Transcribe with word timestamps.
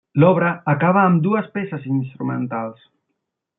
L'obra 0.21 0.47
acaba 0.73 1.03
amb 1.09 1.21
dues 1.27 1.51
peces 1.59 1.87
instrumentals. 1.99 2.91